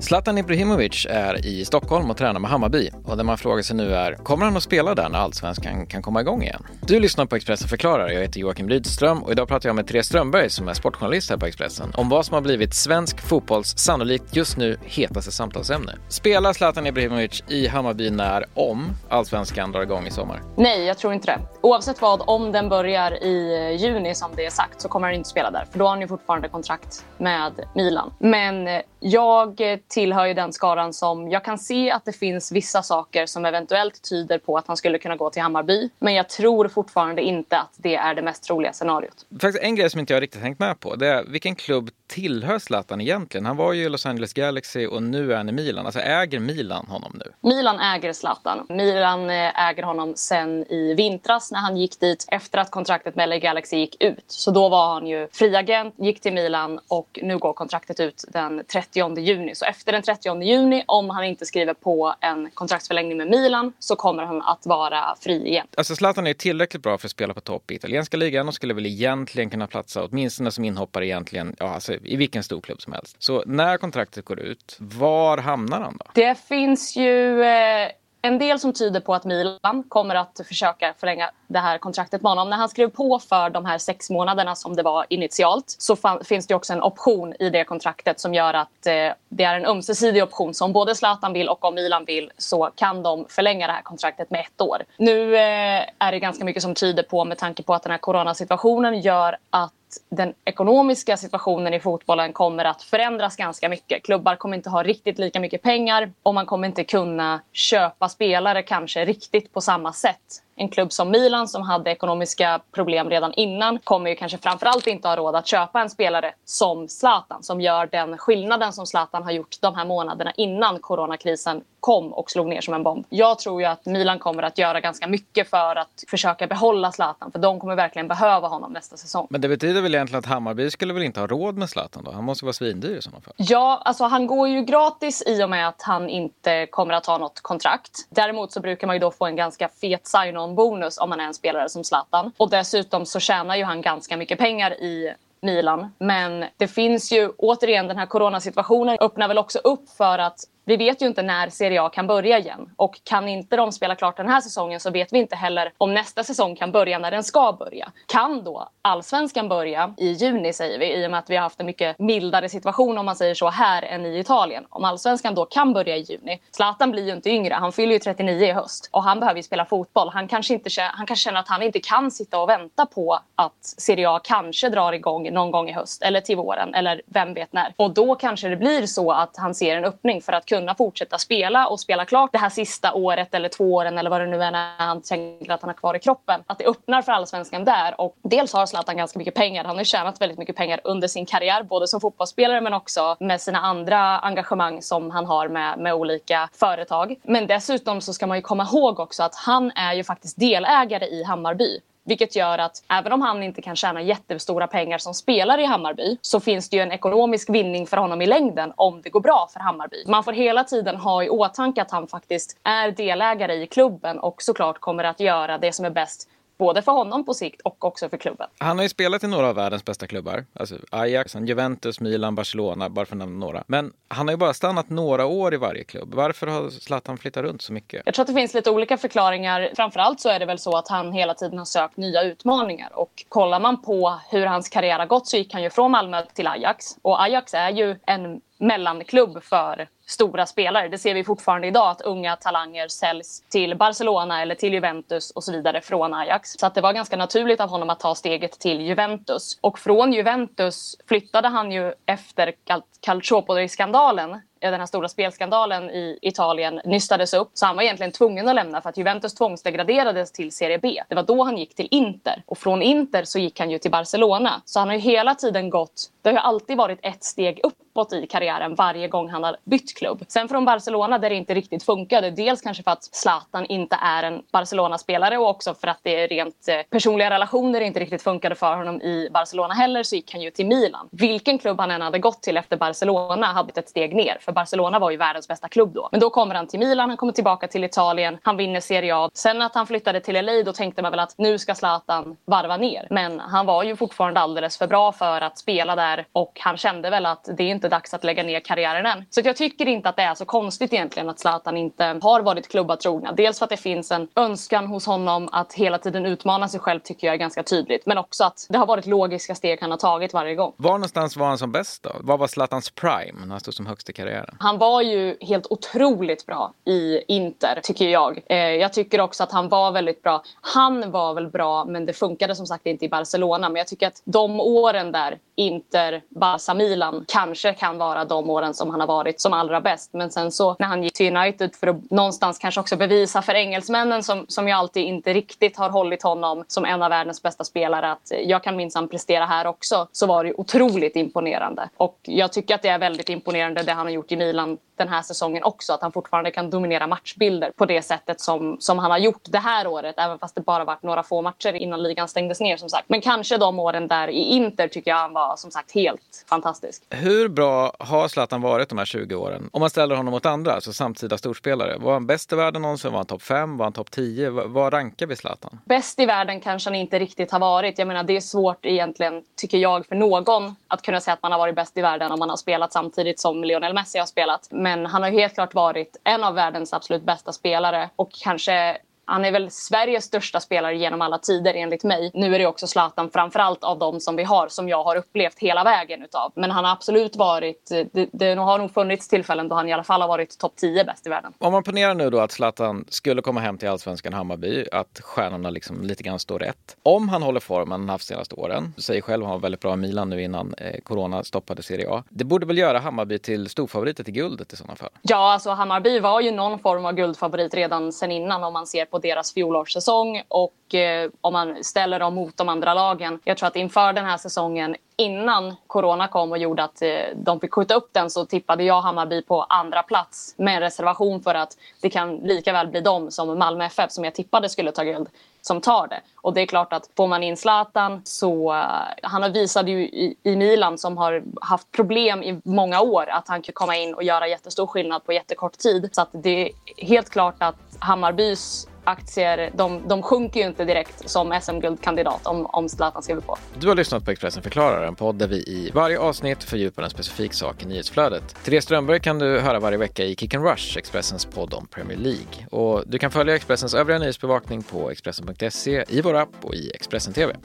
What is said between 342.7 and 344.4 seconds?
att det är väldigt imponerande det han har gjort i